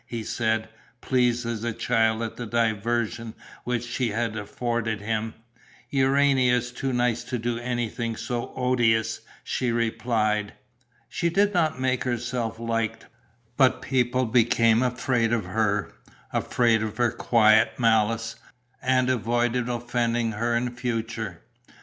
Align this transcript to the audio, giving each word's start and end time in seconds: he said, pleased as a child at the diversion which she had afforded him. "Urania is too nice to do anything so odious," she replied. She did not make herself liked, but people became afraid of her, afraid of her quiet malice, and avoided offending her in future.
he 0.07 0.23
said, 0.23 0.67
pleased 0.99 1.45
as 1.45 1.63
a 1.63 1.71
child 1.71 2.23
at 2.23 2.35
the 2.35 2.47
diversion 2.47 3.35
which 3.65 3.85
she 3.87 4.09
had 4.09 4.35
afforded 4.35 4.99
him. 4.99 5.35
"Urania 5.91 6.55
is 6.57 6.71
too 6.71 6.91
nice 6.91 7.23
to 7.25 7.37
do 7.37 7.59
anything 7.59 8.15
so 8.15 8.51
odious," 8.55 9.21
she 9.43 9.71
replied. 9.71 10.53
She 11.07 11.29
did 11.29 11.53
not 11.53 11.79
make 11.79 12.03
herself 12.03 12.57
liked, 12.57 13.05
but 13.57 13.83
people 13.83 14.25
became 14.25 14.81
afraid 14.81 15.31
of 15.31 15.45
her, 15.45 15.93
afraid 16.33 16.81
of 16.81 16.97
her 16.97 17.11
quiet 17.11 17.77
malice, 17.79 18.35
and 18.81 19.07
avoided 19.07 19.69
offending 19.69 20.31
her 20.31 20.55
in 20.57 20.71
future. 20.75 21.43